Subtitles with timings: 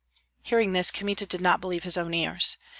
[0.41, 2.57] Hearing this, Kmita did not believe his own ears.